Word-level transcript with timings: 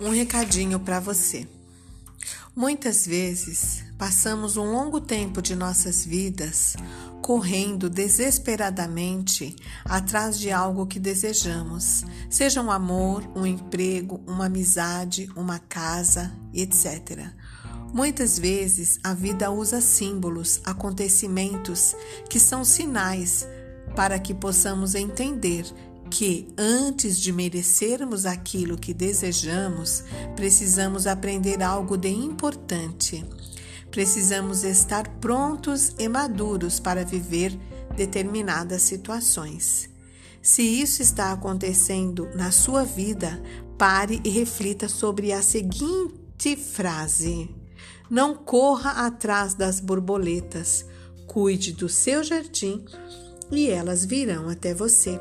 um 0.00 0.10
recadinho 0.10 0.78
para 0.78 1.00
você. 1.00 1.48
Muitas 2.54 3.06
vezes 3.06 3.84
passamos 3.96 4.56
um 4.56 4.72
longo 4.72 5.00
tempo 5.00 5.40
de 5.40 5.54
nossas 5.54 6.04
vidas 6.04 6.76
correndo 7.22 7.90
desesperadamente 7.90 9.54
atrás 9.84 10.38
de 10.38 10.50
algo 10.50 10.86
que 10.86 10.98
desejamos, 10.98 12.04
seja 12.30 12.62
um 12.62 12.70
amor, 12.70 13.22
um 13.36 13.44
emprego, 13.44 14.20
uma 14.26 14.46
amizade, 14.46 15.30
uma 15.36 15.58
casa, 15.58 16.32
etc. 16.52 17.28
Muitas 17.92 18.38
vezes 18.38 18.98
a 19.02 19.14
vida 19.14 19.50
usa 19.50 19.80
símbolos, 19.80 20.60
acontecimentos 20.64 21.94
que 22.28 22.38
são 22.38 22.64
sinais 22.64 23.46
para 23.96 24.18
que 24.18 24.34
possamos 24.34 24.94
entender 24.94 25.64
que, 26.08 26.48
antes 26.56 27.18
de 27.20 27.32
merecermos 27.32 28.26
aquilo 28.26 28.76
que 28.76 28.92
desejamos, 28.94 30.02
precisamos 30.34 31.06
aprender 31.06 31.62
algo 31.62 31.96
de 31.96 32.08
importante. 32.08 33.24
Precisamos 33.90 34.64
estar 34.64 35.08
prontos 35.20 35.94
e 35.98 36.08
maduros 36.08 36.80
para 36.80 37.04
viver 37.04 37.58
determinadas 37.96 38.82
situações. 38.82 39.88
Se 40.42 40.62
isso 40.62 41.02
está 41.02 41.32
acontecendo 41.32 42.28
na 42.34 42.50
sua 42.50 42.84
vida, 42.84 43.42
pare 43.76 44.20
e 44.24 44.28
reflita 44.28 44.88
sobre 44.88 45.32
a 45.32 45.42
seguinte 45.42 46.56
frase: 46.56 47.50
Não 48.10 48.34
corra 48.34 49.06
atrás 49.06 49.54
das 49.54 49.80
borboletas, 49.80 50.84
cuide 51.26 51.72
do 51.72 51.88
seu 51.88 52.22
jardim 52.22 52.84
e 53.50 53.68
elas 53.68 54.04
virão 54.04 54.48
até 54.48 54.74
você. 54.74 55.18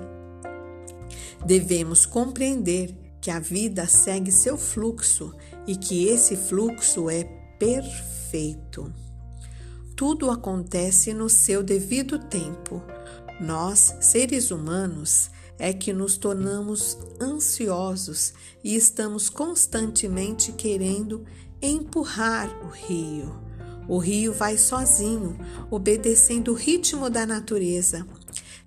Devemos 1.45 2.05
compreender 2.05 2.95
que 3.21 3.31
a 3.31 3.39
vida 3.39 3.88
segue 3.88 4.31
seu 4.31 4.57
fluxo 4.57 5.33
e 5.66 5.75
que 5.75 6.07
esse 6.07 6.35
fluxo 6.35 7.09
é 7.09 7.23
perfeito. 7.59 8.94
Tudo 9.95 10.29
acontece 10.29 11.13
no 11.13 11.29
seu 11.29 11.63
devido 11.63 12.19
tempo. 12.19 12.83
Nós, 13.41 13.95
seres 13.99 14.52
humanos, 14.52 15.29
é 15.59 15.73
que 15.73 15.91
nos 15.91 16.17
tornamos 16.17 16.97
ansiosos 17.19 18.33
e 18.63 18.75
estamos 18.75 19.29
constantemente 19.29 20.51
querendo 20.51 21.25
empurrar 21.61 22.47
o 22.63 22.69
rio. 22.69 23.47
O 23.88 23.97
rio 23.97 24.33
vai 24.33 24.57
sozinho, 24.57 25.38
obedecendo 25.72 26.51
o 26.51 26.55
ritmo 26.55 27.09
da 27.09 27.25
natureza. 27.25 28.05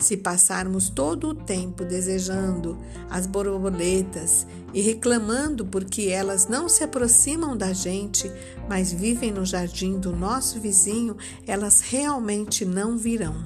Se 0.01 0.17
passarmos 0.17 0.89
todo 0.89 1.29
o 1.29 1.35
tempo 1.35 1.85
desejando 1.85 2.79
as 3.11 3.27
borboletas 3.27 4.47
e 4.73 4.81
reclamando 4.81 5.67
porque 5.67 6.09
elas 6.09 6.49
não 6.49 6.71
se 6.71 6.83
aproximam 6.83 7.55
da 7.55 7.75
gente, 7.75 8.33
mas 8.67 8.91
vivem 8.91 9.31
no 9.31 9.45
jardim 9.45 9.99
do 9.99 10.17
nosso 10.17 10.59
vizinho, 10.59 11.17
elas 11.47 11.83
realmente 11.83 12.65
não 12.65 12.97
virão. 12.97 13.45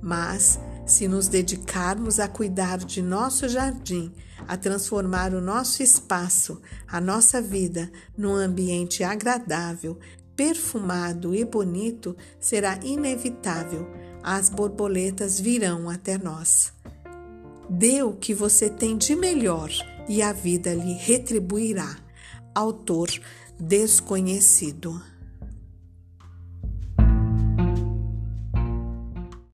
Mas, 0.00 0.58
se 0.86 1.06
nos 1.06 1.28
dedicarmos 1.28 2.18
a 2.18 2.26
cuidar 2.26 2.78
de 2.78 3.02
nosso 3.02 3.46
jardim, 3.46 4.10
a 4.46 4.56
transformar 4.56 5.34
o 5.34 5.40
nosso 5.40 5.82
espaço, 5.82 6.62
a 6.86 6.98
nossa 6.98 7.42
vida, 7.42 7.92
num 8.16 8.34
ambiente 8.34 9.04
agradável, 9.04 9.98
perfumado 10.34 11.34
e 11.34 11.44
bonito, 11.44 12.16
será 12.40 12.78
inevitável. 12.82 13.86
As 14.22 14.48
borboletas 14.48 15.38
virão 15.40 15.88
até 15.88 16.18
nós. 16.18 16.72
Dê 17.68 18.02
o 18.02 18.12
que 18.12 18.34
você 18.34 18.68
tem 18.68 18.96
de 18.96 19.14
melhor 19.14 19.70
e 20.08 20.22
a 20.22 20.32
vida 20.32 20.74
lhe 20.74 20.94
retribuirá. 20.94 21.96
Autor 22.54 23.08
desconhecido. 23.58 25.00